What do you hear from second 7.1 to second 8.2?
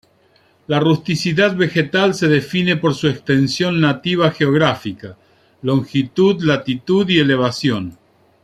elevación.